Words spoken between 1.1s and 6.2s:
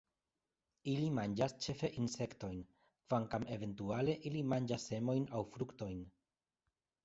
manĝas ĉefe insektojn, kvankam eventuale ili manĝas semojn aŭ fruktojn.